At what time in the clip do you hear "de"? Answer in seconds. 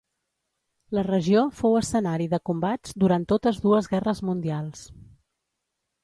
2.31-2.39